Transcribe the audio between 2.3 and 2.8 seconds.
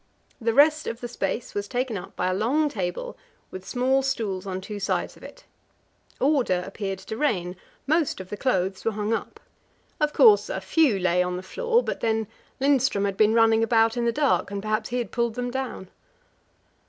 a long